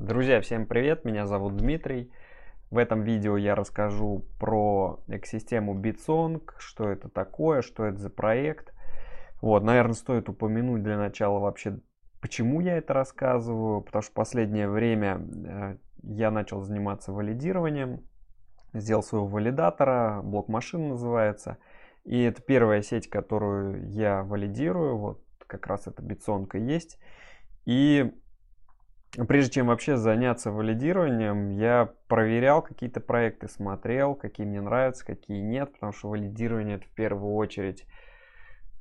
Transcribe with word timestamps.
Друзья, 0.00 0.40
всем 0.40 0.64
привет, 0.64 1.04
меня 1.04 1.26
зовут 1.26 1.58
Дмитрий. 1.58 2.10
В 2.70 2.78
этом 2.78 3.02
видео 3.02 3.36
я 3.36 3.54
расскажу 3.54 4.24
про 4.38 4.98
экосистему 5.08 5.78
BitSong, 5.78 6.40
что 6.56 6.88
это 6.88 7.10
такое, 7.10 7.60
что 7.60 7.84
это 7.84 7.98
за 7.98 8.08
проект. 8.08 8.72
Вот, 9.42 9.62
наверное, 9.62 9.92
стоит 9.92 10.30
упомянуть 10.30 10.82
для 10.82 10.96
начала 10.96 11.38
вообще, 11.38 11.80
почему 12.22 12.62
я 12.62 12.78
это 12.78 12.94
рассказываю, 12.94 13.82
потому 13.82 14.00
что 14.00 14.12
в 14.12 14.14
последнее 14.14 14.70
время 14.70 15.20
э, 15.20 15.76
я 16.02 16.30
начал 16.30 16.62
заниматься 16.62 17.12
валидированием, 17.12 18.00
сделал 18.72 19.02
своего 19.02 19.26
валидатора, 19.26 20.22
блок 20.24 20.48
машин 20.48 20.88
называется. 20.88 21.58
И 22.04 22.22
это 22.22 22.40
первая 22.40 22.80
сеть, 22.80 23.10
которую 23.10 23.86
я 23.90 24.22
валидирую, 24.22 24.96
вот 24.96 25.22
как 25.46 25.66
раз 25.66 25.86
это 25.88 26.00
битсонка 26.00 26.56
есть. 26.56 26.98
И 27.66 28.14
прежде 29.26 29.52
чем 29.52 29.66
вообще 29.68 29.96
заняться 29.96 30.50
валидированием, 30.50 31.50
я 31.50 31.92
проверял 32.08 32.62
какие-то 32.62 33.00
проекты, 33.00 33.48
смотрел, 33.48 34.14
какие 34.14 34.46
мне 34.46 34.60
нравятся, 34.60 35.04
какие 35.04 35.40
нет, 35.40 35.72
потому 35.72 35.92
что 35.92 36.08
валидирование 36.08 36.76
это 36.76 36.86
в 36.86 36.90
первую 36.90 37.34
очередь 37.34 37.86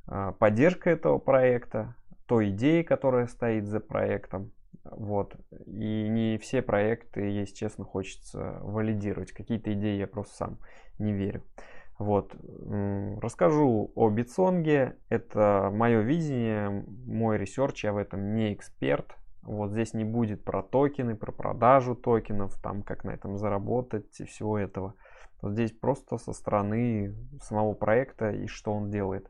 а, 0.07 0.33
поддержка 0.33 0.89
этого 0.89 1.17
проекта, 1.17 1.95
той 2.27 2.49
идеи, 2.49 2.83
которая 2.83 3.27
стоит 3.27 3.65
за 3.67 3.79
проектом. 3.79 4.51
Вот. 4.83 5.35
И 5.65 6.07
не 6.07 6.37
все 6.37 6.61
проекты, 6.61 7.21
если 7.21 7.55
честно, 7.55 7.85
хочется 7.85 8.59
валидировать. 8.61 9.31
Какие-то 9.31 9.73
идеи 9.73 9.97
я 9.97 10.07
просто 10.07 10.35
сам 10.35 10.57
не 10.97 11.11
верю. 11.11 11.43
Вот. 11.97 12.33
Расскажу 13.21 13.91
о 13.95 14.09
битсонге. 14.09 14.95
Это 15.09 15.69
мое 15.73 15.99
видение, 15.99 16.85
мой 17.05 17.37
research, 17.37 17.83
я 17.83 17.93
в 17.93 17.97
этом 17.97 18.35
не 18.35 18.53
эксперт. 18.53 19.15
Вот 19.49 19.71
здесь 19.71 19.95
не 19.95 20.03
будет 20.03 20.43
про 20.43 20.61
токены, 20.61 21.15
про 21.15 21.31
продажу 21.31 21.95
токенов, 21.95 22.61
там 22.61 22.83
как 22.83 23.03
на 23.03 23.09
этом 23.09 23.35
заработать 23.35 24.19
и 24.19 24.25
всего 24.25 24.59
этого. 24.59 24.93
Здесь 25.41 25.71
просто 25.71 26.19
со 26.19 26.33
стороны 26.33 27.15
самого 27.41 27.73
проекта 27.73 28.29
и 28.29 28.45
что 28.45 28.71
он 28.73 28.91
делает. 28.91 29.27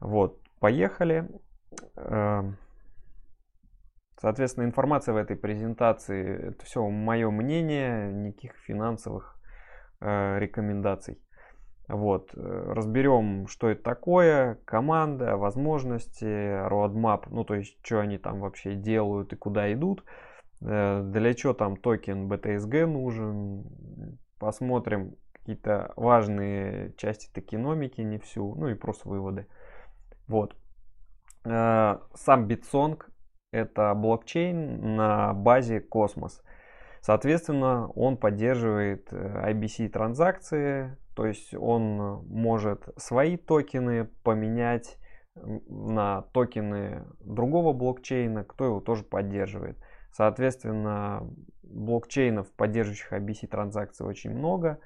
Вот, 0.00 0.40
поехали. 0.58 1.28
Эм, 1.96 2.56
соответственно, 4.18 4.64
информация 4.64 5.12
в 5.12 5.18
этой 5.18 5.36
презентации, 5.36 6.48
это 6.48 6.64
все 6.64 6.88
мое 6.88 7.30
мнение, 7.30 8.10
никаких 8.10 8.54
финансовых 8.56 9.38
э, 10.00 10.38
рекомендаций. 10.38 11.20
Вот, 11.86 12.30
э, 12.34 12.72
разберем, 12.72 13.46
что 13.46 13.68
это 13.68 13.82
такое, 13.82 14.58
команда, 14.64 15.36
возможности, 15.36 16.24
roadmap, 16.68 17.26
ну 17.28 17.44
то 17.44 17.56
есть, 17.56 17.76
что 17.82 18.00
они 18.00 18.16
там 18.16 18.40
вообще 18.40 18.74
делают 18.74 19.34
и 19.34 19.36
куда 19.36 19.70
идут, 19.72 20.02
э, 20.62 21.02
для 21.04 21.34
чего 21.34 21.52
там 21.52 21.76
токен 21.76 22.26
BTSG 22.32 22.86
нужен, 22.86 24.18
посмотрим 24.38 25.16
какие-то 25.32 25.92
важные 25.96 26.94
части 26.96 27.30
токеномики, 27.30 28.00
не 28.00 28.18
всю, 28.18 28.54
ну 28.54 28.68
и 28.68 28.74
просто 28.74 29.06
выводы. 29.06 29.46
Вот. 30.26 30.56
Э, 31.44 31.98
сам 32.14 32.46
Bitsong 32.46 32.98
это 33.52 33.92
блокчейн 33.92 34.96
на 34.96 35.34
базе 35.34 35.80
Космос. 35.80 36.42
Соответственно, 37.02 37.88
он 37.88 38.16
поддерживает 38.16 39.12
IBC 39.12 39.90
транзакции, 39.90 40.96
то 41.14 41.26
есть 41.26 41.54
он 41.54 42.24
может 42.26 42.88
свои 42.96 43.36
токены 43.36 44.06
поменять 44.22 44.98
на 45.34 46.22
токены 46.32 47.04
другого 47.20 47.72
блокчейна, 47.72 48.44
кто 48.44 48.66
его 48.66 48.80
тоже 48.80 49.02
поддерживает. 49.02 49.76
Соответственно, 50.12 51.28
блокчейнов, 51.62 52.50
поддерживающих 52.52 53.12
IBC 53.12 53.48
транзакции 53.48 54.04
очень 54.04 54.30
много. 54.30 54.78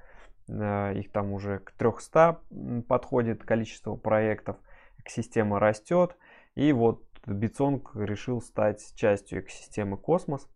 Э, 0.49 0.95
их 0.95 1.13
там 1.13 1.33
уже 1.33 1.59
к 1.59 1.73
300 1.73 2.41
подходит 2.89 3.45
количество 3.45 3.95
проектов. 3.97 4.57
Экосистема 4.99 5.61
растет. 5.61 6.17
И 6.55 6.73
вот 6.73 7.05
Bitsong 7.27 7.83
решил 7.95 8.41
стать 8.41 8.95
частью 8.95 9.41
экосистемы 9.41 9.99
Космос. 9.99 10.49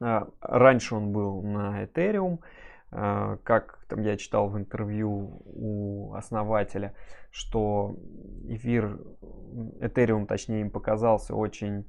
Э, 0.00 0.26
раньше 0.40 0.94
он 0.94 1.12
был 1.12 1.42
на 1.42 1.84
Ethereum. 1.84 2.40
А, 2.92 3.36
как 3.38 3.84
там 3.88 4.02
я 4.02 4.16
читал 4.16 4.48
в 4.48 4.56
интервью 4.56 5.42
у 5.44 6.14
основателя, 6.14 6.94
что 7.30 7.96
эфир, 8.44 9.00
Ethereum 9.80 10.26
точнее 10.26 10.62
им 10.62 10.70
показался 10.70 11.34
очень 11.34 11.88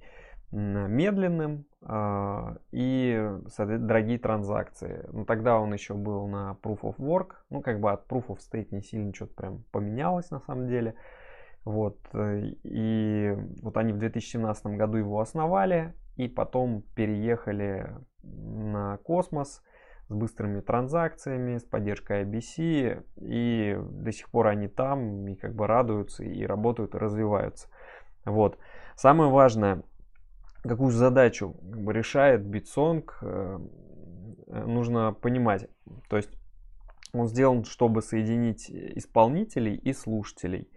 медленным 0.51 1.65
э, 1.81 2.55
и 2.71 3.29
дорогие 3.57 4.17
транзакции. 4.17 5.05
Но 5.11 5.25
тогда 5.25 5.59
он 5.59 5.73
еще 5.73 5.93
был 5.93 6.27
на 6.27 6.57
Proof 6.63 6.81
of 6.81 6.95
Work. 6.97 7.31
Ну, 7.49 7.61
как 7.61 7.81
бы 7.81 7.91
от 7.91 8.07
Proof 8.07 8.27
of 8.27 8.37
State 8.37 8.69
не 8.71 8.81
сильно 8.81 9.13
что-то 9.13 9.33
прям 9.33 9.63
поменялось 9.71 10.31
на 10.31 10.39
самом 10.39 10.67
деле. 10.67 10.95
Вот. 11.65 11.97
Э, 12.13 12.39
и 12.63 13.35
вот 13.61 13.75
они 13.77 13.91
в 13.91 13.97
2017 13.97 14.65
году 14.77 14.97
его 14.97 15.19
основали 15.19 15.93
и 16.15 16.29
потом 16.29 16.83
переехали 16.95 17.91
на 18.23 18.97
космос 19.03 19.61
с 20.09 20.13
быстрыми 20.13 20.61
транзакциями, 20.61 21.57
с 21.57 21.63
поддержкой 21.63 22.23
IBC, 22.23 23.03
и 23.17 23.77
до 23.79 24.11
сих 24.11 24.29
пор 24.29 24.47
они 24.47 24.67
там, 24.67 25.27
и 25.27 25.35
как 25.35 25.53
бы 25.53 25.67
радуются, 25.67 26.23
и 26.23 26.45
работают, 26.45 26.95
и 26.95 26.97
развиваются. 26.97 27.67
Вот. 28.25 28.57
Самое 28.95 29.29
важное, 29.29 29.83
какую 30.63 30.91
задачу 30.91 31.53
как 31.53 31.81
бы, 31.81 31.93
решает 31.93 32.41
BitSong, 32.41 33.09
э, 33.21 33.59
нужно 34.47 35.13
понимать. 35.13 35.67
То 36.09 36.17
есть 36.17 36.31
он 37.13 37.27
сделан, 37.27 37.63
чтобы 37.63 38.01
соединить 38.01 38.69
исполнителей 38.69 39.75
и 39.75 39.93
слушателей. 39.93 40.69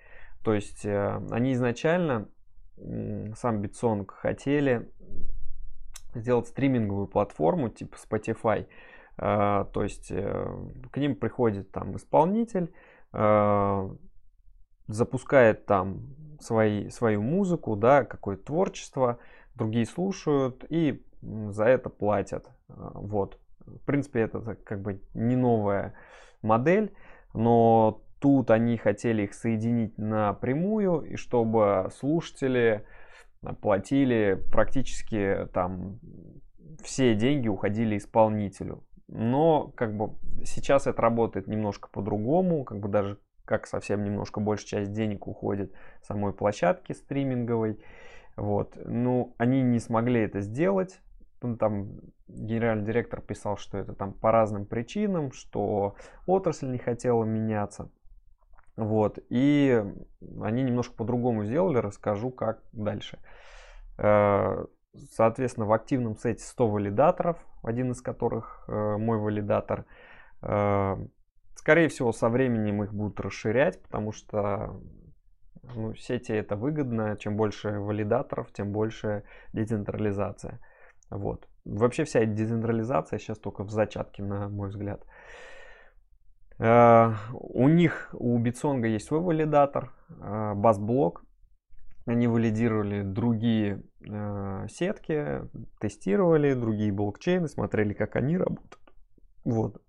То 0.42 0.54
есть 0.54 0.84
э, 0.84 1.20
они 1.30 1.52
изначально, 1.52 2.28
сам 2.76 3.60
BitSong 3.60 4.06
хотели 4.08 4.90
сделать 6.14 6.48
стриминговую 6.48 7.06
платформу 7.06 7.68
типа 7.68 7.96
Spotify, 7.96 8.66
то 9.20 9.82
есть 9.82 10.10
э, 10.10 10.46
к 10.90 10.96
ним 10.96 11.14
приходит 11.14 11.70
там 11.72 11.94
исполнитель, 11.94 12.72
а, 13.12 13.90
запускает 14.86 15.66
там 15.66 16.14
свои, 16.40 16.88
свою 16.88 17.20
музыку, 17.20 17.76
да, 17.76 18.04
какое-то 18.04 18.44
творчество, 18.44 19.18
другие 19.54 19.84
слушают 19.84 20.64
и 20.70 21.04
за 21.22 21.64
это 21.64 21.90
платят. 21.90 22.48
А, 22.68 22.92
вот. 22.94 23.38
В 23.66 23.84
принципе, 23.84 24.20
это 24.20 24.56
как 24.64 24.80
бы 24.80 25.02
не 25.12 25.36
новая 25.36 25.94
модель, 26.40 26.94
но 27.34 28.02
тут 28.20 28.50
они 28.50 28.78
хотели 28.78 29.24
их 29.24 29.34
соединить 29.34 29.98
напрямую, 29.98 31.02
и 31.02 31.16
чтобы 31.16 31.90
слушатели 31.94 32.86
платили 33.60 34.42
практически 34.50 35.46
там 35.52 35.98
все 36.82 37.14
деньги 37.14 37.48
уходили 37.48 37.96
исполнителю 37.96 38.82
но 39.12 39.72
как 39.74 39.96
бы 39.96 40.14
сейчас 40.44 40.86
это 40.86 41.02
работает 41.02 41.48
немножко 41.48 41.88
по-другому, 41.88 42.64
как 42.64 42.78
бы 42.78 42.88
даже 42.88 43.18
как 43.44 43.66
совсем 43.66 44.04
немножко 44.04 44.38
больше 44.40 44.66
часть 44.66 44.92
денег 44.92 45.26
уходит 45.26 45.72
самой 46.02 46.32
площадке 46.32 46.94
стриминговой. 46.94 47.82
Вот. 48.36 48.78
Ну, 48.84 49.34
они 49.38 49.62
не 49.62 49.80
смогли 49.80 50.20
это 50.20 50.40
сделать. 50.40 51.00
Ну, 51.42 51.56
там 51.56 51.88
генеральный 52.28 52.84
директор 52.84 53.20
писал, 53.20 53.56
что 53.56 53.78
это 53.78 53.92
там 53.92 54.12
по 54.12 54.30
разным 54.30 54.66
причинам, 54.66 55.32
что 55.32 55.96
отрасль 56.26 56.70
не 56.70 56.78
хотела 56.78 57.24
меняться. 57.24 57.90
Вот. 58.76 59.18
И 59.28 59.84
они 60.40 60.62
немножко 60.62 60.94
по-другому 60.94 61.44
сделали, 61.44 61.78
расскажу, 61.78 62.30
как 62.30 62.62
дальше. 62.72 63.18
Э, 63.98 64.66
Соответственно, 65.12 65.66
в 65.66 65.72
активном 65.72 66.16
сете 66.16 66.42
100 66.44 66.68
валидаторов, 66.68 67.36
один 67.62 67.90
из 67.92 68.00
которых 68.00 68.64
э, 68.68 68.96
мой 68.98 69.18
валидатор. 69.18 69.84
Э, 70.42 70.96
скорее 71.54 71.88
всего, 71.88 72.12
со 72.12 72.28
временем 72.28 72.82
их 72.82 72.92
будут 72.92 73.20
расширять, 73.20 73.82
потому 73.82 74.12
что 74.12 74.80
ну, 75.74 75.94
сети 75.94 76.32
это 76.32 76.56
выгодно. 76.56 77.16
Чем 77.16 77.36
больше 77.36 77.78
валидаторов, 77.78 78.52
тем 78.52 78.72
больше 78.72 79.24
децентрализация. 79.52 80.60
Вот. 81.10 81.46
Вообще 81.64 82.04
вся 82.04 82.24
децентрализация 82.24 83.18
сейчас 83.18 83.38
только 83.38 83.64
в 83.64 83.70
зачатке, 83.70 84.22
на 84.22 84.48
мой 84.48 84.68
взгляд. 84.68 85.04
Uh, 86.58 87.14
у 87.32 87.68
них, 87.68 88.10
у 88.12 88.38
Битсонга 88.38 88.86
есть 88.86 89.06
свой 89.06 89.20
валидатор, 89.20 89.94
BassBlock. 90.10 91.20
Они 92.06 92.26
валидировали 92.26 93.02
другие 93.02 93.76
э, 93.76 93.80
сетки, 94.02 95.42
тестировали 95.78 96.54
другие 96.54 96.92
блокчейны, 96.92 97.48
смотрели, 97.48 97.92
как 97.92 98.16
они 98.16 98.38
работают. 98.38 98.78
Вот. 99.44 99.82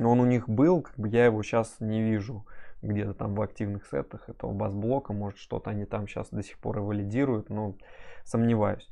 Он 0.00 0.20
у 0.20 0.26
них 0.26 0.48
был, 0.48 0.82
как 0.82 0.96
бы 0.98 1.08
я 1.08 1.26
его 1.26 1.42
сейчас 1.42 1.76
не 1.80 2.02
вижу 2.02 2.46
где-то 2.82 3.14
там 3.14 3.34
в 3.34 3.42
активных 3.42 3.86
сетах 3.86 4.28
этого 4.28 4.52
баз-блока. 4.52 5.12
Может, 5.12 5.38
что-то 5.38 5.70
они 5.70 5.84
там 5.84 6.06
сейчас 6.06 6.30
до 6.30 6.42
сих 6.42 6.58
пор 6.58 6.78
и 6.78 6.80
валидируют, 6.80 7.50
но 7.50 7.76
сомневаюсь. 8.24 8.88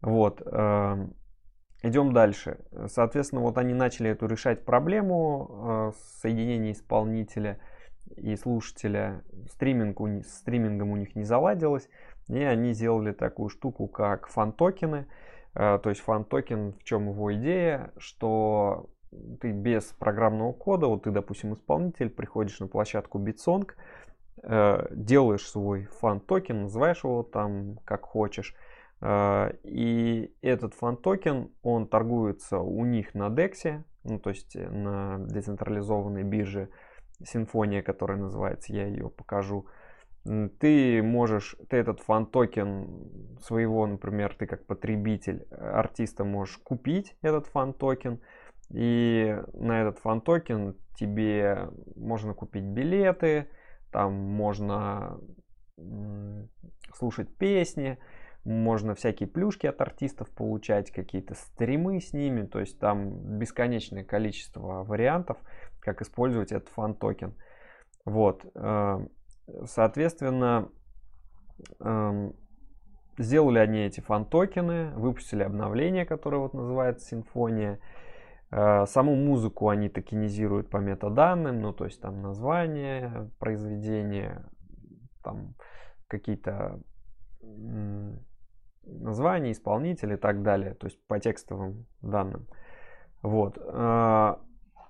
Вот. 0.00 0.42
Э, 0.44 1.06
идем 1.82 2.12
дальше. 2.12 2.58
Соответственно, 2.88 3.42
вот 3.42 3.58
они 3.58 3.74
начали 3.74 4.10
эту 4.10 4.26
решать 4.26 4.64
проблему 4.64 5.92
э, 5.94 5.98
соединения 6.20 6.72
исполнителя 6.72 7.60
и 8.16 8.34
слушателя. 8.36 9.22
Стриминг 9.52 10.00
у 10.00 10.06
них, 10.08 10.26
стримингом 10.26 10.90
у 10.90 10.96
них 10.96 11.14
не 11.14 11.24
заладилось. 11.24 11.88
И 12.28 12.38
они 12.38 12.72
сделали 12.72 13.12
такую 13.12 13.48
штуку, 13.48 13.86
как 13.86 14.28
фан-токены. 14.28 15.06
Э, 15.54 15.78
то 15.82 15.90
есть 15.90 16.00
фан-токен, 16.02 16.72
в 16.72 16.84
чем 16.84 17.08
его 17.08 17.34
идея, 17.34 17.92
что 17.98 18.90
ты 19.40 19.52
без 19.52 19.84
программного 19.84 20.52
кода, 20.52 20.86
вот 20.86 21.04
ты, 21.04 21.10
допустим, 21.10 21.54
исполнитель, 21.54 22.10
приходишь 22.10 22.58
на 22.60 22.66
площадку 22.66 23.18
BitSong, 23.18 23.70
э, 24.42 24.86
делаешь 24.90 25.46
свой 25.48 25.84
фан-токен, 26.00 26.62
называешь 26.62 27.04
его 27.04 27.22
там 27.22 27.78
как 27.84 28.02
хочешь, 28.02 28.54
э, 29.00 29.52
и 29.62 30.34
этот 30.42 30.74
фан-токен, 30.74 31.50
он 31.62 31.86
торгуется 31.86 32.58
у 32.58 32.84
них 32.84 33.14
на 33.14 33.28
DEX, 33.28 33.84
ну, 34.02 34.18
то 34.18 34.30
есть 34.30 34.54
на 34.54 35.18
децентрализованной 35.18 36.24
бирже 36.24 36.68
Симфония, 37.24 37.82
которая 37.82 38.18
называется, 38.18 38.72
я 38.72 38.86
ее 38.86 39.08
покажу, 39.08 39.66
ты 40.24 41.02
можешь, 41.02 41.56
ты 41.68 41.76
этот 41.76 42.00
фан-токен 42.00 43.38
своего, 43.42 43.86
например, 43.86 44.34
ты 44.34 44.46
как 44.46 44.66
потребитель 44.66 45.46
артиста 45.50 46.24
можешь 46.24 46.58
купить 46.58 47.16
этот 47.20 47.46
фан-токен, 47.48 48.20
и 48.70 49.38
на 49.52 49.82
этот 49.82 49.98
фан-токен 49.98 50.76
тебе 50.96 51.68
можно 51.96 52.32
купить 52.32 52.64
билеты, 52.64 53.48
там 53.92 54.14
можно 54.14 55.20
слушать 56.94 57.36
песни, 57.36 57.98
можно 58.44 58.94
всякие 58.94 59.28
плюшки 59.28 59.66
от 59.66 59.80
артистов 59.80 60.30
получать, 60.30 60.90
какие-то 60.90 61.34
стримы 61.34 62.00
с 62.00 62.12
ними, 62.12 62.46
то 62.46 62.60
есть 62.60 62.78
там 62.78 63.38
бесконечное 63.38 64.04
количество 64.04 64.84
вариантов, 64.84 65.38
как 65.80 66.02
использовать 66.02 66.52
этот 66.52 66.68
фан-токен. 66.68 67.34
Вот, 68.04 68.44
э, 68.54 69.06
соответственно, 69.64 70.68
эм, 71.80 72.34
сделали 73.18 73.58
они 73.58 73.80
эти 73.80 74.00
фан-токены, 74.00 74.90
выпустили 74.96 75.42
обновление, 75.42 76.04
которое 76.04 76.38
вот 76.38 76.54
называется 76.54 77.06
Симфония, 77.06 77.78
Э, 78.56 78.86
саму 78.86 79.16
музыку 79.16 79.68
они 79.68 79.88
токенизируют 79.88 80.70
по 80.70 80.76
метаданным, 80.76 81.60
ну 81.60 81.72
то 81.72 81.86
есть 81.86 82.00
там 82.00 82.22
название 82.22 83.28
произведения, 83.40 84.44
там 85.24 85.56
какие-то 86.06 86.80
названия, 88.84 89.50
исполнители 89.50 90.14
и 90.14 90.18
так 90.18 90.42
далее, 90.42 90.74
то 90.74 90.86
есть 90.86 91.04
по 91.08 91.18
текстовым 91.18 91.86
данным. 92.00 92.46
Вот. 93.22 93.58
Э, 93.58 94.36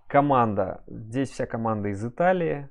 команда. 0.09 0.85
Здесь 0.87 1.31
вся 1.31 1.47
команда 1.47 1.89
из 1.89 2.05
Италии. 2.05 2.69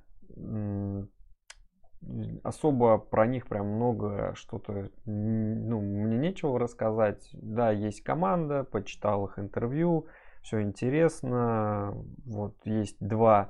Особо 2.44 2.98
про 2.98 3.26
них 3.26 3.48
прям 3.48 3.68
много 3.68 4.34
что-то, 4.36 4.90
ну, 5.06 5.82
мне 5.82 6.18
нечего 6.18 6.60
рассказать. 6.60 7.30
Да, 7.34 7.72
есть 7.72 8.04
команда, 8.04 8.64
почитал 8.64 9.26
их 9.28 9.40
интервью, 9.40 10.08
все 10.42 10.62
интересно. 10.62 11.94
Вот 12.26 12.56
есть 12.66 12.98
два 13.00 13.50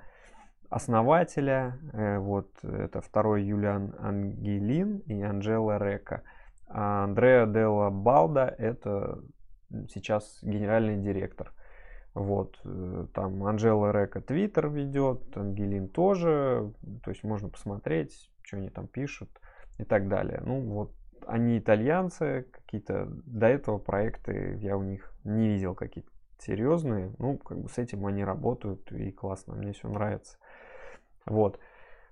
основателя. 0.69 1.79
Э, 1.93 2.19
вот 2.19 2.49
это 2.63 3.01
второй 3.01 3.43
Юлиан 3.43 3.95
Ангелин 3.99 4.99
и 4.99 5.21
Анжела 5.21 5.77
Река. 5.77 6.21
А 6.67 7.03
Андреа 7.03 7.45
Делла 7.45 7.89
Балда 7.89 8.53
это 8.57 9.19
сейчас 9.89 10.39
генеральный 10.41 10.97
директор. 10.97 11.51
Вот, 12.13 12.59
э, 12.63 13.07
там 13.13 13.43
Анжела 13.43 13.91
Река 13.91 14.21
Твиттер 14.21 14.69
ведет, 14.69 15.35
Ангелин 15.35 15.89
тоже, 15.89 16.71
то 17.03 17.09
есть 17.09 17.23
можно 17.23 17.49
посмотреть, 17.49 18.29
что 18.43 18.57
они 18.57 18.69
там 18.69 18.87
пишут 18.87 19.29
и 19.79 19.83
так 19.83 20.07
далее. 20.07 20.41
Ну 20.45 20.61
вот, 20.61 20.91
они 21.25 21.57
итальянцы, 21.57 22.45
какие-то 22.51 23.07
до 23.25 23.47
этого 23.47 23.79
проекты 23.79 24.57
я 24.61 24.77
у 24.77 24.83
них 24.83 25.11
не 25.23 25.49
видел 25.49 25.73
какие-то 25.73 26.09
серьезные, 26.37 27.13
ну, 27.17 27.37
как 27.37 27.59
бы 27.59 27.69
с 27.69 27.77
этим 27.77 28.05
они 28.05 28.23
работают, 28.23 28.91
и 28.91 29.11
классно, 29.11 29.55
мне 29.55 29.73
все 29.73 29.87
нравится. 29.87 30.37
Вот. 31.25 31.59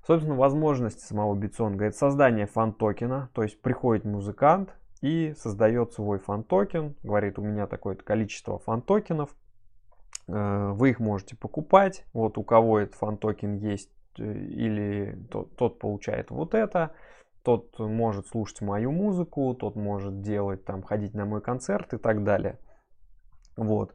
Собственно, 0.07 0.35
возможности 0.35 1.01
самого 1.01 1.35
битсонга 1.35 1.85
это 1.85 1.97
создание 1.97 2.47
фан-токена, 2.47 3.29
то 3.33 3.43
есть 3.43 3.61
приходит 3.61 4.03
музыкант 4.03 4.73
и 5.01 5.33
создает 5.37 5.93
свой 5.93 6.17
фан-токен, 6.17 6.95
говорит, 7.03 7.37
у 7.37 7.43
меня 7.43 7.67
такое-то 7.67 8.03
количество 8.03 8.57
фан-токенов, 8.57 9.35
вы 10.27 10.91
их 10.91 10.99
можете 10.99 11.35
покупать, 11.35 12.05
вот 12.13 12.37
у 12.37 12.43
кого 12.43 12.79
этот 12.79 12.95
фан-токен 12.95 13.55
есть, 13.55 13.89
э, 14.17 14.23
или 14.23 15.17
тот, 15.29 15.55
тот 15.55 15.79
получает 15.79 16.31
вот 16.31 16.53
это, 16.53 16.91
тот 17.43 17.77
может 17.79 18.27
слушать 18.27 18.61
мою 18.61 18.91
музыку, 18.91 19.53
тот 19.53 19.75
может 19.75 20.21
делать 20.21 20.63
там, 20.63 20.83
ходить 20.83 21.13
на 21.13 21.25
мой 21.25 21.41
концерт 21.41 21.93
и 21.93 21.97
так 21.97 22.23
далее. 22.23 22.57
Вот. 23.57 23.93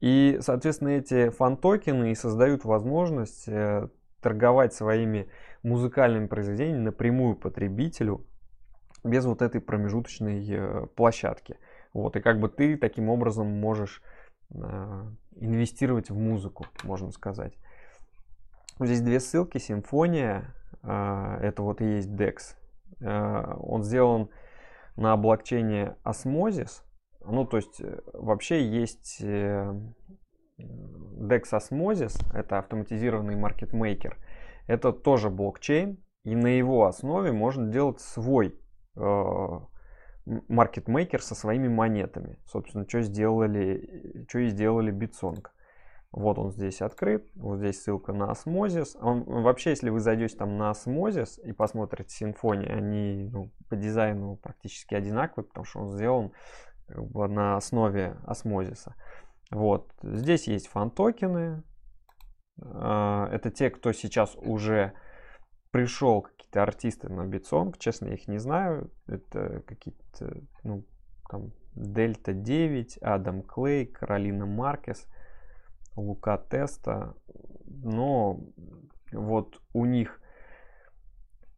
И, 0.00 0.38
соответственно, 0.40 0.90
эти 0.90 1.28
фан-токены 1.28 2.12
и 2.12 2.14
создают 2.14 2.64
возможность 2.64 3.48
э, 3.48 3.88
торговать 4.20 4.74
своими 4.74 5.28
музыкальными 5.62 6.26
произведениями 6.26 6.84
напрямую 6.84 7.36
потребителю 7.36 8.26
без 9.04 9.24
вот 9.24 9.42
этой 9.42 9.60
промежуточной 9.60 10.46
э, 10.48 10.86
площадки. 10.94 11.56
Вот, 11.92 12.16
и 12.16 12.20
как 12.20 12.40
бы 12.40 12.48
ты 12.48 12.76
таким 12.76 13.08
образом 13.08 13.46
можешь 13.46 14.02
э, 14.50 15.04
инвестировать 15.36 16.10
в 16.10 16.18
музыку, 16.18 16.66
можно 16.84 17.10
сказать. 17.12 17.56
Здесь 18.78 19.00
две 19.00 19.20
ссылки. 19.20 19.58
Симфония, 19.58 20.54
это 20.82 21.56
вот 21.58 21.80
и 21.80 21.96
есть 21.96 22.08
DEX. 22.08 22.56
Он 23.00 23.82
сделан 23.82 24.30
на 24.96 25.16
блокчейне 25.16 25.96
Osmosis. 26.04 26.82
Ну, 27.24 27.44
то 27.44 27.56
есть, 27.58 27.80
э, 27.80 28.00
вообще 28.12 28.66
есть 28.66 29.18
э, 29.20 29.74
DEX 30.58 31.42
Osmosis, 31.52 32.18
это 32.34 32.58
автоматизированный 32.58 33.36
маркетмейкер. 33.36 34.16
Это 34.66 34.92
тоже 34.92 35.30
блокчейн, 35.30 35.98
и 36.24 36.34
на 36.34 36.46
его 36.46 36.86
основе 36.86 37.32
можно 37.32 37.70
делать 37.70 38.00
свой 38.00 38.58
э, 38.96 39.58
маркетмейкер 40.26 41.22
со 41.22 41.34
своими 41.34 41.68
монетами. 41.68 42.38
Собственно, 42.46 42.86
что 42.88 43.02
сделали, 43.02 44.24
что 44.28 44.40
и 44.40 44.48
сделали 44.48 44.92
Bitsong. 44.92 45.46
Вот 46.12 46.38
он 46.38 46.50
здесь 46.50 46.82
открыт, 46.82 47.30
вот 47.36 47.58
здесь 47.58 47.82
ссылка 47.82 48.12
на 48.12 48.32
Osmosis. 48.32 48.98
Он, 49.00 49.22
вообще, 49.22 49.70
если 49.70 49.90
вы 49.90 50.00
зайдете 50.00 50.36
там 50.36 50.58
на 50.58 50.72
Osmosis 50.72 51.40
и 51.42 51.52
посмотрите 51.52 52.10
Sinfonia, 52.10 52.68
они 52.68 53.28
ну, 53.32 53.52
по 53.68 53.76
дизайну 53.76 54.36
практически 54.36 54.94
одинаковые, 54.94 55.46
потому 55.46 55.64
что 55.64 55.80
он 55.80 55.92
сделан 55.92 56.32
на 56.88 57.56
основе 57.56 58.16
Osmosis 58.26 58.80
а. 58.80 58.96
Вот. 59.52 59.92
Здесь 60.02 60.48
есть 60.48 60.66
фан-токены. 60.66 61.62
А, 62.60 63.28
это 63.30 63.50
те, 63.50 63.70
кто 63.70 63.92
сейчас 63.92 64.34
уже 64.36 64.92
пришел, 65.70 66.22
какие-то 66.22 66.62
артисты 66.62 67.08
на 67.08 67.26
Bitsong. 67.26 67.78
Честно, 67.78 68.06
я 68.06 68.14
их 68.14 68.28
не 68.28 68.38
знаю. 68.38 68.90
Это 69.06 69.62
какие-то, 69.66 70.42
ну, 70.62 70.84
там, 71.28 71.52
Дельта 71.74 72.32
9, 72.32 72.98
Адам 72.98 73.42
Клей, 73.42 73.86
Каролина 73.86 74.46
Маркес, 74.46 75.06
Лука 75.96 76.38
Теста. 76.38 77.14
Но 77.66 78.40
вот 79.12 79.60
у 79.72 79.84
них, 79.84 80.20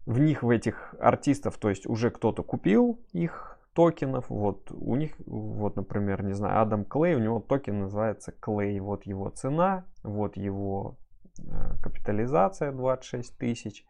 в 0.06 0.18
них, 0.18 0.42
в 0.42 0.50
этих 0.50 0.94
артистов, 1.00 1.58
то 1.58 1.70
есть 1.70 1.86
уже 1.86 2.10
кто-то 2.10 2.42
купил 2.42 3.00
их 3.12 3.58
токенов. 3.74 4.28
Вот 4.28 4.70
у 4.70 4.96
них, 4.96 5.12
вот, 5.26 5.76
например, 5.76 6.22
не 6.22 6.34
знаю, 6.34 6.60
Адам 6.60 6.84
Клей, 6.84 7.14
у 7.14 7.18
него 7.18 7.40
токен 7.40 7.80
называется 7.80 8.32
Клей. 8.32 8.78
Вот 8.80 9.04
его 9.04 9.30
цена, 9.30 9.86
вот 10.02 10.36
его 10.36 10.98
э, 11.38 11.76
капитализация 11.82 12.72
26 12.72 13.38
тысяч. 13.38 13.86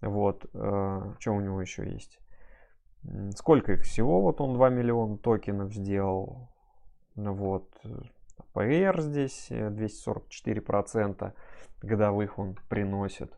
Вот, 0.00 0.46
э, 0.52 1.14
что 1.18 1.32
у 1.32 1.40
него 1.40 1.60
еще 1.60 1.90
есть? 1.90 2.18
Сколько 3.36 3.72
их 3.72 3.82
всего? 3.82 4.20
Вот 4.20 4.40
он 4.40 4.54
2 4.54 4.68
миллиона 4.70 5.16
токенов 5.16 5.72
сделал. 5.72 6.50
Вот, 7.14 7.70
APR 8.54 9.00
здесь 9.00 9.48
244% 9.50 11.28
э, 11.28 11.32
годовых 11.82 12.38
он 12.38 12.56
приносит. 12.68 13.32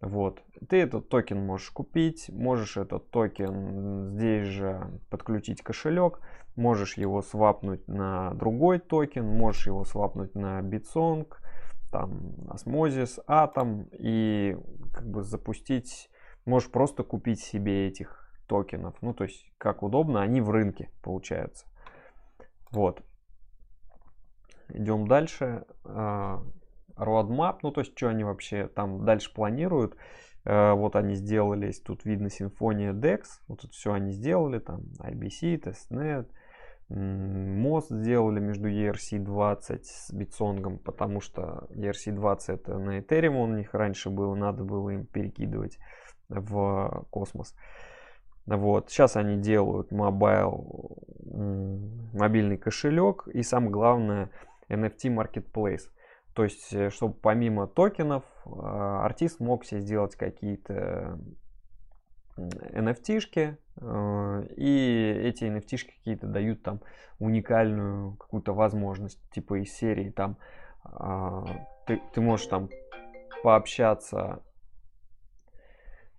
Вот. 0.00 0.42
Ты 0.68 0.82
этот 0.82 1.08
токен 1.08 1.44
можешь 1.46 1.70
купить, 1.70 2.28
можешь 2.28 2.76
этот 2.76 3.10
токен 3.10 4.10
здесь 4.10 4.46
же 4.46 5.00
подключить 5.08 5.62
кошелек, 5.62 6.20
можешь 6.56 6.98
его 6.98 7.22
свапнуть 7.22 7.88
на 7.88 8.34
другой 8.34 8.80
токен, 8.80 9.26
можешь 9.26 9.66
его 9.66 9.84
свапнуть 9.84 10.34
на 10.34 10.60
Bitsong, 10.60 11.26
там 11.94 12.34
Osmosis, 12.48 13.24
Atom 13.28 13.88
и 13.92 14.56
как 14.92 15.08
бы 15.08 15.22
запустить, 15.22 16.10
можешь 16.44 16.68
просто 16.68 17.04
купить 17.04 17.38
себе 17.38 17.86
этих 17.86 18.28
токенов. 18.48 18.96
Ну, 19.00 19.14
то 19.14 19.22
есть, 19.22 19.46
как 19.58 19.84
удобно, 19.84 20.20
они 20.20 20.40
в 20.40 20.50
рынке 20.50 20.90
получаются. 21.04 21.66
Вот. 22.72 23.04
идем 24.70 25.06
дальше. 25.06 25.66
Э, 25.84 26.38
roadmap, 26.96 27.58
ну 27.62 27.70
то 27.70 27.80
есть 27.80 27.96
что 27.96 28.08
они 28.08 28.24
вообще 28.24 28.66
там 28.66 29.04
дальше 29.04 29.32
планируют. 29.32 29.96
Э, 30.44 30.72
вот 30.72 30.96
они 30.96 31.14
сделали, 31.14 31.70
тут 31.84 32.04
видно 32.04 32.28
симфония 32.28 32.92
DEX, 32.92 33.22
вот 33.46 33.60
это 33.60 33.72
все 33.72 33.92
они 33.92 34.10
сделали, 34.10 34.58
там 34.58 34.80
IBC, 34.98 35.62
TestNet, 35.62 36.28
мост 36.88 37.90
сделали 37.90 38.40
между 38.40 38.68
ERC20 38.68 39.80
с 39.82 40.12
битсонгом, 40.12 40.78
потому 40.78 41.20
что 41.20 41.66
ERC20 41.70 42.38
это 42.48 42.78
на 42.78 42.98
Ethereum 42.98 43.42
у 43.42 43.46
них 43.46 43.72
раньше 43.74 44.10
было, 44.10 44.34
надо 44.34 44.64
было 44.64 44.90
им 44.90 45.06
перекидывать 45.06 45.78
в 46.28 47.06
космос. 47.10 47.54
Вот. 48.46 48.90
Сейчас 48.90 49.16
они 49.16 49.38
делают 49.38 49.90
mobile, 49.90 50.98
мобильный 52.12 52.58
кошелек 52.58 53.26
и 53.28 53.42
самое 53.42 53.70
главное 53.70 54.30
NFT 54.68 55.14
Marketplace. 55.14 55.88
То 56.34 56.44
есть, 56.44 56.72
э, 56.72 56.90
чтобы 56.90 57.14
помимо 57.14 57.66
токенов 57.66 58.24
а, 58.44 59.04
артист 59.04 59.38
мог 59.40 59.64
себе 59.64 59.80
сделать 59.80 60.16
какие-то 60.16 61.18
NFT-шки, 62.36 63.56
э, 63.80 64.46
и 64.56 65.20
эти 65.24 65.44
NFT-шки 65.44 65.92
какие-то 65.98 66.26
дают 66.26 66.62
там 66.62 66.80
уникальную 67.18 68.16
какую-то 68.16 68.52
возможность, 68.52 69.20
типа 69.30 69.62
из 69.62 69.72
серии 69.72 70.10
там 70.10 70.36
а, 70.84 71.44
ты, 71.86 72.00
ты 72.12 72.20
можешь 72.20 72.46
там 72.46 72.68
пообщаться, 73.42 74.42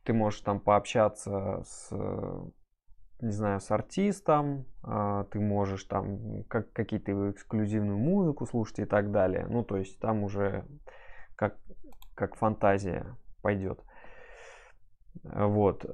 ты 0.03 0.13
можешь 0.13 0.39
там 0.41 0.59
пообщаться 0.59 1.63
с 1.65 1.91
не 3.21 3.31
знаю, 3.31 3.59
с 3.59 3.71
артистом, 3.71 4.65
а, 4.83 5.23
ты 5.25 5.39
можешь 5.39 5.83
там 5.85 6.43
как, 6.43 6.71
какие-то 6.73 7.31
эксклюзивную 7.31 7.97
музыку 7.97 8.45
слушать 8.45 8.79
и 8.79 8.85
так 8.85 9.11
далее. 9.11 9.47
Ну, 9.49 9.63
то 9.63 9.77
есть 9.77 9.99
там 9.99 10.23
уже 10.23 10.65
как, 11.35 11.57
как 12.13 12.35
фантазия 12.35 13.15
пойдет. 13.41 13.81
Вот. 15.33 15.85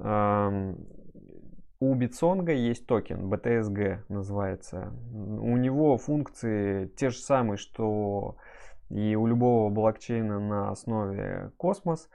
У 1.82 1.94
Битсонга 1.94 2.52
есть 2.52 2.86
токен, 2.86 3.32
BTSG 3.32 4.04
называется. 4.08 4.92
У 5.12 5.56
него 5.56 5.96
функции 5.98 6.86
те 6.96 7.10
же 7.10 7.18
самые, 7.18 7.56
что 7.56 8.36
и 8.92 9.16
у 9.16 9.26
любого 9.26 9.70
блокчейна 9.70 10.38
на 10.38 10.70
основе 10.70 11.50
Космос. 11.56 12.08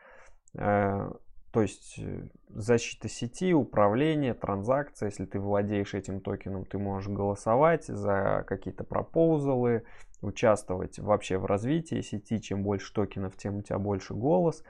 Э, 0.55 1.11
то 1.51 1.61
есть 1.61 1.95
э, 1.97 2.27
защита 2.49 3.09
сети, 3.09 3.53
управление, 3.53 4.35
транзакция. 4.35 5.07
Если 5.07 5.25
ты 5.25 5.39
владеешь 5.39 5.95
этим 5.95 6.21
токеном, 6.21 6.65
ты 6.65 6.77
можешь 6.77 7.09
голосовать 7.09 7.85
за 7.85 8.45
какие-то 8.47 8.83
proposal 8.83 9.63
ы, 9.63 9.83
участвовать 10.21 10.99
вообще 10.99 11.39
в 11.39 11.45
развитии 11.45 12.01
сети. 12.01 12.39
Чем 12.39 12.63
больше 12.63 12.93
токенов, 12.93 13.35
тем 13.35 13.57
у 13.57 13.61
тебя 13.63 13.79
больше 13.79 14.13
голос. 14.13 14.63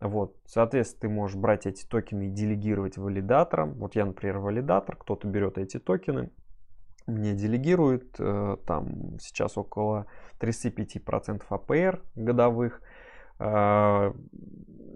Вот, 0.00 0.36
соответственно, 0.46 1.00
ты 1.00 1.08
можешь 1.08 1.36
брать 1.36 1.66
эти 1.66 1.84
токены 1.84 2.28
и 2.28 2.30
делегировать 2.30 2.96
валидаторам. 2.96 3.74
Вот 3.74 3.96
я, 3.96 4.04
например, 4.04 4.38
валидатор, 4.38 4.96
кто-то 4.96 5.26
берет 5.26 5.58
эти 5.58 5.78
токены, 5.78 6.30
мне 7.08 7.32
делегирует, 7.34 8.16
э, 8.18 8.56
там 8.66 9.18
сейчас 9.18 9.56
около 9.56 10.06
35% 10.38 11.42
АПР 11.48 12.02
годовых, 12.14 12.82
э, 13.40 14.12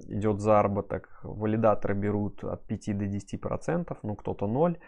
идет 0.09 0.41
заработок, 0.41 1.09
валидаторы 1.23 1.95
берут 1.95 2.45
от 2.45 2.65
5 2.67 2.93
до 2.93 3.07
10%, 3.07 3.99
ну 4.03 4.15
кто-то 4.15 4.47
0. 4.47 4.79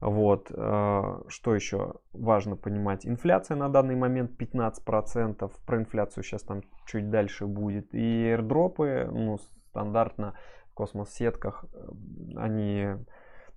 Вот, 0.00 0.50
э, 0.50 1.22
что 1.28 1.54
еще 1.54 1.94
важно 2.12 2.56
понимать, 2.56 3.06
инфляция 3.06 3.56
на 3.56 3.68
данный 3.68 3.96
момент 3.96 4.32
15%, 4.38 5.50
про 5.64 5.78
инфляцию 5.78 6.24
сейчас 6.24 6.42
там 6.42 6.62
чуть 6.86 7.10
дальше 7.10 7.46
будет, 7.46 7.94
и 7.94 8.34
airdropы, 8.34 9.08
ну, 9.10 9.38
стандартно 9.70 10.34
в 10.70 10.74
космос-сетках, 10.74 11.64
э, 11.72 11.88
они 12.36 12.88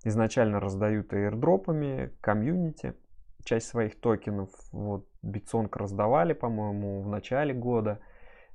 изначально 0.06 0.60
раздают 0.60 1.12
airdrop 1.12 1.83
ами 1.83 2.14
комьюнити, 2.22 2.96
часть 3.44 3.68
своих 3.68 4.00
токенов, 4.00 4.50
вот, 4.72 5.08
Bitsong 5.22 5.76
раздавали, 5.76 6.34
по-моему, 6.34 7.02
в 7.02 7.10
начале 7.10 7.54
года, 7.54 8.00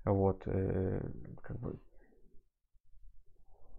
вот, 0.04 0.42
э, 0.46 1.02
как 1.42 1.58
бы 1.58 1.78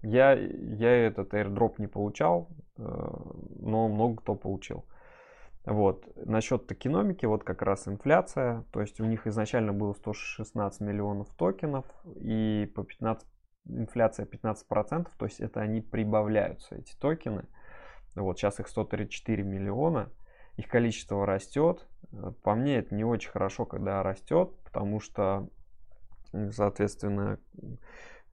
я, 0.03 0.33
я 0.33 1.07
этот 1.07 1.33
airdrop 1.33 1.75
не 1.77 1.87
получал, 1.87 2.49
э, 2.77 2.83
но 3.59 3.87
много 3.87 4.21
кто 4.21 4.35
получил. 4.35 4.85
Вот. 5.65 6.05
Насчет 6.17 6.67
токеномики, 6.67 7.25
вот 7.25 7.43
как 7.43 7.61
раз 7.61 7.87
инфляция. 7.87 8.65
То 8.71 8.81
есть 8.81 8.99
у 8.99 9.05
них 9.05 9.27
изначально 9.27 9.71
было 9.71 9.93
116 9.93 10.81
миллионов 10.81 11.29
токенов 11.35 11.85
и 12.17 12.69
по 12.75 12.83
15, 12.83 13.25
инфляция 13.69 14.25
15%, 14.25 15.07
то 15.17 15.25
есть 15.25 15.39
это 15.39 15.61
они 15.61 15.81
прибавляются, 15.81 16.75
эти 16.75 16.93
токены. 16.95 17.45
Вот 18.15 18.37
сейчас 18.37 18.59
их 18.59 18.67
134 18.67 19.41
миллиона, 19.43 20.11
их 20.57 20.67
количество 20.67 21.25
растет. 21.25 21.87
По 22.43 22.53
мне 22.55 22.77
это 22.77 22.93
не 22.93 23.05
очень 23.05 23.31
хорошо, 23.31 23.65
когда 23.65 24.03
растет, 24.03 24.51
потому 24.65 24.99
что, 24.99 25.47
соответственно, 26.51 27.39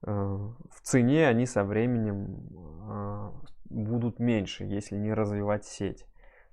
в 0.03 0.81
цене 0.81 1.27
они 1.27 1.45
со 1.45 1.63
временем 1.63 2.49
э, 2.89 3.31
будут 3.69 4.19
меньше, 4.19 4.63
если 4.63 4.97
не 4.97 5.13
развивать 5.13 5.65
сеть. 5.65 6.05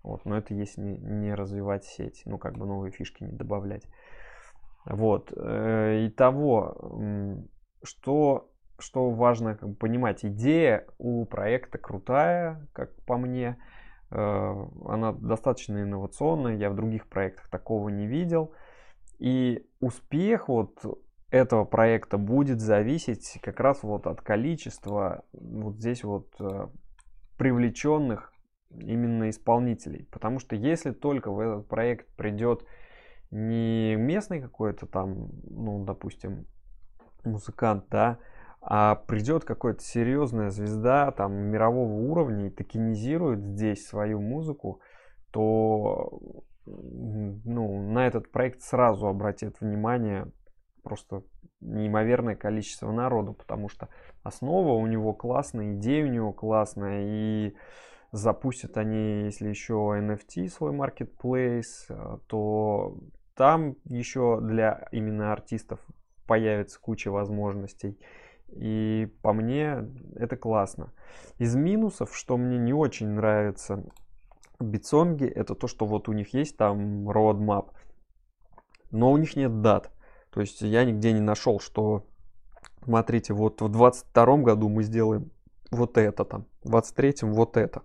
Вот, 0.02 0.24
но 0.24 0.36
это 0.36 0.54
если 0.54 0.80
не, 0.82 0.98
не 0.98 1.34
развивать 1.34 1.84
сеть, 1.84 2.22
ну 2.26 2.38
как 2.38 2.56
бы 2.58 2.66
новые 2.66 2.92
фишки 2.92 3.24
не 3.24 3.32
добавлять. 3.32 3.84
Вот. 4.84 5.32
Э, 5.34 6.04
и 6.04 6.10
того, 6.10 6.98
что, 7.82 8.50
что 8.78 9.10
важно 9.10 9.56
как 9.56 9.70
бы, 9.70 9.74
понимать, 9.74 10.24
идея 10.24 10.86
у 10.98 11.24
проекта 11.24 11.78
крутая, 11.78 12.66
как 12.72 12.94
по 13.04 13.16
мне. 13.16 13.58
Она 14.10 15.12
достаточно 15.12 15.82
инновационная, 15.82 16.56
я 16.56 16.70
в 16.70 16.74
других 16.74 17.08
проектах 17.08 17.50
такого 17.50 17.90
не 17.90 18.06
видел. 18.06 18.54
И 19.18 19.68
успех 19.80 20.48
вот 20.48 20.78
этого 21.30 21.64
проекта 21.64 22.16
будет 22.16 22.60
зависеть 22.60 23.38
как 23.42 23.60
раз 23.60 23.82
вот 23.82 24.06
от 24.06 24.22
количества 24.22 25.24
вот 25.32 25.76
здесь 25.76 26.02
вот 26.04 26.28
э, 26.40 26.68
привлеченных 27.36 28.32
именно 28.70 29.28
исполнителей. 29.30 30.06
Потому 30.10 30.38
что 30.38 30.56
если 30.56 30.92
только 30.92 31.30
в 31.30 31.40
этот 31.40 31.68
проект 31.68 32.08
придет 32.16 32.64
не 33.30 33.94
местный 33.96 34.40
какой-то 34.40 34.86
там, 34.86 35.28
ну, 35.44 35.84
допустим, 35.84 36.46
музыкант, 37.24 37.84
да, 37.90 38.18
а 38.60 38.94
придет 38.94 39.44
какая-то 39.44 39.82
серьезная 39.82 40.50
звезда 40.50 41.10
там 41.12 41.32
мирового 41.34 41.92
уровня 41.92 42.46
и 42.46 42.50
токенизирует 42.50 43.44
здесь 43.44 43.86
свою 43.86 44.20
музыку, 44.20 44.80
то 45.30 46.42
ну, 46.66 47.90
на 47.90 48.06
этот 48.06 48.30
проект 48.30 48.62
сразу 48.62 49.06
обратит 49.06 49.60
внимание 49.60 50.30
просто 50.88 51.22
неимоверное 51.60 52.34
количество 52.34 52.90
народу, 52.90 53.34
потому 53.34 53.68
что 53.68 53.90
основа 54.22 54.72
у 54.72 54.86
него 54.86 55.12
классная, 55.12 55.74
идея 55.74 56.06
у 56.06 56.08
него 56.08 56.32
классная, 56.32 57.02
и 57.04 57.54
запустят 58.10 58.78
они, 58.78 59.24
если 59.24 59.50
еще 59.50 59.74
NFT 59.74 60.48
свой 60.48 60.72
marketplace, 60.72 61.84
э, 61.90 62.18
то 62.26 62.96
там 63.34 63.76
еще 63.84 64.40
для 64.40 64.88
именно 64.92 65.30
артистов 65.30 65.78
появится 66.26 66.80
куча 66.80 67.10
возможностей. 67.10 67.98
И 68.48 69.12
по 69.20 69.34
мне 69.34 69.84
это 70.16 70.38
классно. 70.38 70.94
Из 71.36 71.54
минусов, 71.54 72.16
что 72.16 72.38
мне 72.38 72.56
не 72.56 72.72
очень 72.72 73.08
нравится 73.08 73.84
в 74.58 74.64
Битсонге, 74.64 75.28
это 75.28 75.54
то, 75.54 75.66
что 75.66 75.84
вот 75.84 76.08
у 76.08 76.14
них 76.14 76.32
есть 76.32 76.56
там 76.56 77.10
roadmap, 77.10 77.72
но 78.90 79.12
у 79.12 79.18
них 79.18 79.36
нет 79.36 79.60
дат. 79.60 79.92
То 80.38 80.42
есть 80.42 80.60
я 80.60 80.84
нигде 80.84 81.10
не 81.10 81.20
нашел, 81.20 81.58
что, 81.58 82.06
смотрите, 82.84 83.34
вот 83.34 83.60
в 83.60 83.68
22 83.68 84.36
году 84.36 84.68
мы 84.68 84.84
сделаем 84.84 85.32
вот 85.72 85.98
это 85.98 86.24
там, 86.24 86.46
в 86.62 86.68
23 86.68 87.14
вот 87.22 87.56
это. 87.56 87.82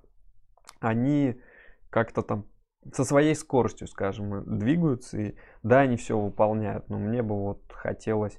Они 0.79 1.41
как-то 1.89 2.21
там 2.21 2.45
со 2.93 3.05
своей 3.05 3.33
скоростью, 3.33 3.87
скажем, 3.87 4.59
двигаются, 4.59 5.17
и 5.17 5.35
да, 5.63 5.79
они 5.79 5.97
все 5.97 6.15
выполняют, 6.15 6.89
но 6.89 6.99
мне 6.99 7.23
бы 7.23 7.35
вот 7.39 7.63
хотелось 7.71 8.37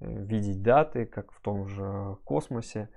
э, 0.00 0.12
видеть 0.12 0.60
даты, 0.60 1.06
как 1.06 1.32
в 1.32 1.40
том 1.40 1.66
же 1.66 2.18
космосе, 2.24 2.90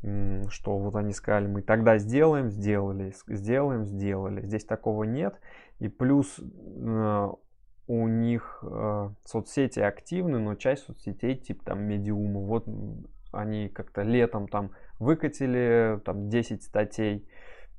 что 0.00 0.78
вот 0.78 0.96
они 0.96 1.12
сказали, 1.12 1.46
мы 1.46 1.60
тогда 1.60 1.98
сделаем, 1.98 2.48
сделали, 2.48 3.12
сделаем, 3.28 3.84
сделали. 3.84 4.46
Здесь 4.46 4.64
такого 4.64 5.04
нет. 5.04 5.38
И 5.78 5.88
плюс 5.88 6.40
э, 6.40 7.28
у 7.86 8.08
них 8.08 8.58
э, 8.62 9.10
соцсети 9.24 9.80
активны, 9.80 10.38
но 10.38 10.54
часть 10.54 10.84
соцсетей, 10.84 11.36
типа 11.36 11.64
там 11.64 11.82
медиума, 11.82 12.40
вот 12.40 12.66
они 13.32 13.68
как-то 13.68 14.02
летом 14.02 14.48
там 14.48 14.72
выкатили 14.98 16.00
там 16.04 16.28
10 16.28 16.62
статей, 16.62 17.28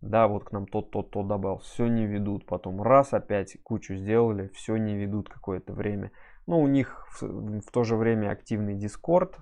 да, 0.02 0.28
вот 0.28 0.46
к 0.46 0.52
нам 0.52 0.68
тот, 0.68 0.92
тот, 0.92 1.12
тот 1.12 1.28
добавил, 1.28 1.58
все 1.58 1.88
не 1.88 2.06
ведут, 2.06 2.46
потом 2.46 2.82
раз 2.82 3.14
опять 3.14 3.58
кучу 3.64 3.96
сделали, 3.96 4.50
все 4.54 4.78
не 4.78 4.96
ведут 4.96 5.30
какое-то 5.30 5.74
время. 5.74 6.12
Но 6.46 6.62
у 6.62 6.68
них 6.68 7.06
в, 7.20 7.60
в 7.60 7.72
то 7.72 7.84
же 7.84 7.96
время 7.98 8.32
активный 8.32 8.76
Дискорд, 8.76 9.40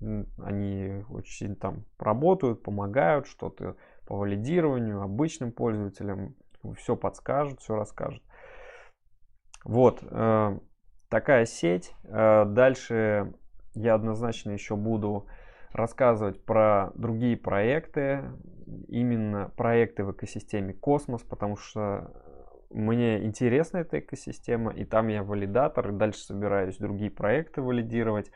они 0.00 1.04
очень 1.10 1.56
там 1.56 1.84
работают, 1.98 2.62
помогают, 2.62 3.26
что-то 3.26 3.76
по 4.06 4.16
валидированию 4.16 5.02
обычным 5.02 5.52
пользователям, 5.52 6.34
все 6.76 6.96
подскажут, 6.96 7.60
все 7.60 7.74
расскажут. 7.74 8.22
Вот, 9.66 9.98
э, 10.00 10.58
такая 11.08 11.44
сеть. 11.44 11.92
Э, 12.04 12.44
дальше 12.46 13.34
я 13.74 13.94
однозначно 13.94 14.52
еще 14.52 14.76
буду 14.76 15.26
рассказывать 15.72 16.44
про 16.44 16.92
другие 16.94 17.36
проекты, 17.36 18.30
именно 18.86 19.50
проекты 19.56 20.04
в 20.04 20.12
экосистеме 20.12 20.72
Космос, 20.72 21.24
потому 21.24 21.56
что 21.56 22.12
мне 22.70 23.24
интересна 23.24 23.78
эта 23.78 23.98
экосистема, 23.98 24.70
и 24.70 24.84
там 24.84 25.08
я 25.08 25.24
валидатор, 25.24 25.88
и 25.88 25.96
дальше 25.96 26.20
собираюсь 26.20 26.78
другие 26.78 27.10
проекты 27.10 27.60
валидировать. 27.60 28.30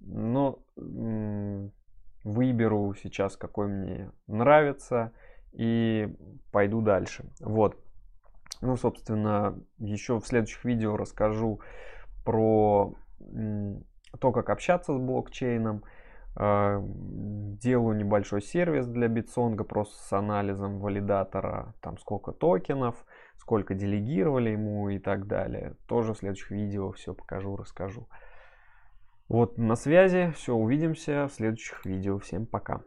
Но 0.00 0.58
выберу 2.22 2.94
сейчас, 3.02 3.38
какой 3.38 3.68
мне 3.68 4.10
нравится, 4.26 5.12
и 5.52 6.14
пойду 6.52 6.82
дальше. 6.82 7.24
Вот. 7.40 7.78
Ну, 8.60 8.76
собственно, 8.76 9.58
еще 9.78 10.18
в 10.18 10.26
следующих 10.26 10.64
видео 10.64 10.96
расскажу 10.96 11.60
про 12.24 12.94
то, 14.20 14.32
как 14.32 14.50
общаться 14.50 14.94
с 14.94 14.98
блокчейном. 14.98 15.84
А, 16.38 16.82
делаю 16.82 17.96
небольшой 17.96 18.42
сервис 18.42 18.86
для 18.86 19.08
битсонга 19.08 19.64
просто 19.64 19.96
с 20.02 20.12
анализом 20.12 20.80
валидатора, 20.80 21.74
там 21.80 21.96
сколько 21.98 22.32
токенов, 22.32 23.06
сколько 23.38 23.74
делегировали 23.74 24.50
ему 24.50 24.90
и 24.90 24.98
так 24.98 25.26
далее. 25.26 25.76
Тоже 25.86 26.12
в 26.12 26.18
следующих 26.18 26.50
видео 26.50 26.92
все 26.92 27.14
покажу, 27.14 27.56
расскажу. 27.56 28.06
Вот 29.28 29.56
на 29.58 29.76
связи, 29.76 30.30
все, 30.36 30.54
увидимся 30.54 31.26
в 31.28 31.32
следующих 31.32 31.84
видео. 31.86 32.18
Всем 32.18 32.46
пока. 32.46 32.82